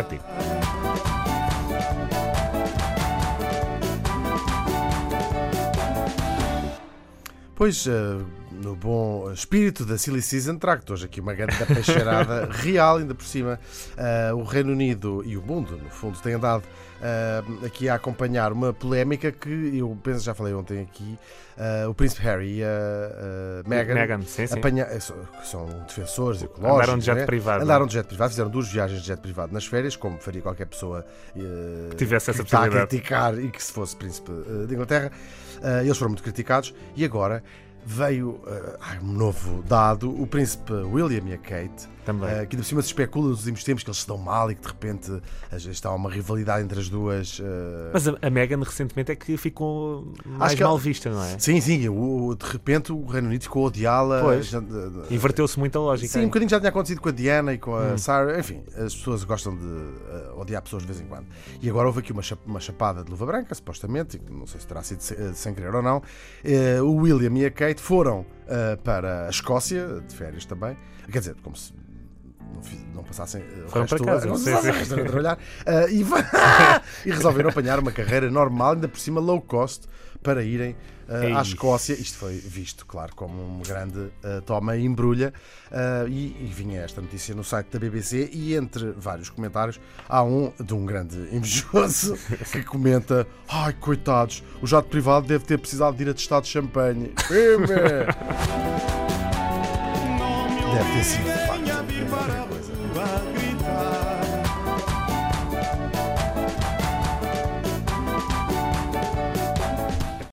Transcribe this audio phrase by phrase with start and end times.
[0.00, 0.24] Digo.
[7.54, 12.98] Pois, eh, no bom espírito da Silly Season, trago-te hoje aqui uma grande peixeirada real,
[12.98, 13.58] ainda por cima.
[13.96, 16.62] Eh, o Reino Unido e o mundo, no fundo, têm andado
[17.02, 21.18] eh, aqui a acompanhar uma polémica que eu penso, já falei ontem aqui,
[21.58, 24.58] eh, o Príncipe Harry e a, Meghan, Meghan, sim, sim.
[24.58, 26.76] apanha- são- defensores ecológicos.
[26.82, 27.26] Andaram de jet né?
[27.26, 27.64] privado.
[27.64, 30.66] Andaram de jet privado, fizeram duas viagens de jet privado nas férias, como faria qualquer
[30.66, 31.04] pessoa
[31.90, 32.88] Que tivesse essa que está a possibilidade.
[32.88, 34.30] criticar e que se fosse príncipe
[34.68, 35.10] de Inglaterra.
[35.84, 37.42] Eles foram muito criticados e agora
[37.84, 38.40] veio
[38.80, 42.28] ah, um novo dado: o príncipe William e a Kate, Também.
[42.30, 44.54] eh, que por cima se especula nos últimos tempos que eles se dão mal e
[44.54, 45.22] que de repente
[45.70, 47.40] está uma rivalidade entre as duas.
[47.42, 51.22] eh, Mas a, a Meghan recentemente é que ficou mais que ela- mal vista, não
[51.22, 51.38] é?
[51.38, 54.22] Sim, sim, o- o- de repente o Reino Unido ficou a odiá-la.
[54.40, 54.50] De-
[55.08, 56.08] de- Inverteu-se muito a lógica.
[56.08, 56.26] Sim, um aí.
[56.28, 57.98] bocadinho já tinha acontecido com a Diana e com a Hum.
[57.98, 58.38] Sarah.
[58.38, 61.26] Enfim, as pessoas gostam de eh, odiar pessoas de vez em quando.
[61.60, 64.66] E agora houve aqui uma, cha- uma chapada de luva branca, supostamente, não sei se
[64.66, 66.02] terá sido se- eh, sem querer ou não.
[66.84, 70.76] O William e a Kate foram eh, para a Escócia, de férias também.
[71.10, 71.72] Quer dizer, como se.
[72.54, 74.76] Não, fiz- não passassem eh, o Foram resto, para casa, não sim, passassem sim.
[74.76, 76.04] o resto a trabalhar Eh, e,
[77.08, 79.84] e resolveram apanhar uma carreira normal, ainda por cima low cost,
[80.22, 80.76] para irem
[81.08, 81.32] Ei.
[81.32, 81.94] à Escócia.
[81.94, 85.34] Isto foi visto, claro, como uma grande eh, toma e embrulha.
[86.08, 88.30] e, e vinha esta notícia no site da BBC.
[88.32, 92.16] E entre vários comentários, há um de um grande invejoso
[92.52, 97.12] que comenta: Ai, coitados, o jato privado deve ter precisado de ir atestado de champanhe.
[100.72, 101.41] Deve ter sido.